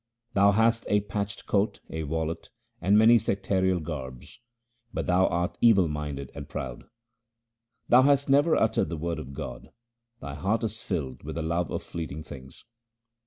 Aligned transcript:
Thou 0.33 0.51
hast 0.53 0.87
a 0.89 1.01
patched 1.01 1.45
coat, 1.45 1.79
a 1.91 2.01
wallet, 2.05 2.49
and 2.81 2.97
many 2.97 3.17
sectarial 3.19 3.79
garbs, 3.79 4.39
but 4.91 5.05
thou 5.05 5.27
art 5.27 5.55
evil 5.61 5.87
minded 5.87 6.31
and 6.33 6.49
proud. 6.49 6.85
Thou 7.87 8.01
hast 8.01 8.27
never 8.27 8.55
uttered 8.55 8.89
the 8.89 8.97
Word 8.97 9.19
of 9.19 9.35
God; 9.35 9.69
thy 10.19 10.33
heart 10.33 10.63
is 10.63 10.81
filled 10.81 11.21
with 11.21 11.35
the 11.35 11.43
love 11.43 11.69
of 11.69 11.83
fleeting 11.83 12.23
things. 12.23 12.65